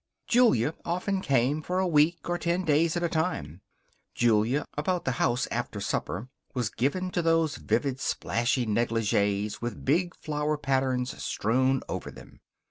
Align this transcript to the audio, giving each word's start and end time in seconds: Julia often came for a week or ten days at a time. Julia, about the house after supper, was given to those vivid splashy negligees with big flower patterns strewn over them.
Julia 0.27 0.73
often 0.83 1.21
came 1.21 1.61
for 1.61 1.77
a 1.77 1.87
week 1.87 2.27
or 2.27 2.39
ten 2.39 2.65
days 2.65 2.97
at 2.97 3.03
a 3.03 3.07
time. 3.07 3.61
Julia, 4.15 4.65
about 4.75 5.05
the 5.05 5.11
house 5.21 5.47
after 5.51 5.79
supper, 5.79 6.27
was 6.55 6.71
given 6.71 7.11
to 7.11 7.21
those 7.21 7.57
vivid 7.57 7.99
splashy 7.99 8.65
negligees 8.65 9.61
with 9.61 9.85
big 9.85 10.15
flower 10.15 10.57
patterns 10.57 11.21
strewn 11.23 11.83
over 11.87 12.09
them. 12.09 12.39